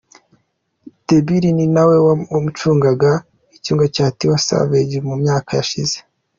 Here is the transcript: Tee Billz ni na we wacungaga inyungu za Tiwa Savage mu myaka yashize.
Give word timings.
Tee 1.05 1.23
Billz 1.25 1.53
ni 1.55 1.65
na 1.75 1.83
we 1.87 1.95
wacungaga 2.05 3.11
inyungu 3.55 3.85
za 3.95 4.05
Tiwa 4.17 4.37
Savage 4.47 4.97
mu 5.07 5.13
myaka 5.23 5.49
yashize. 5.59 5.97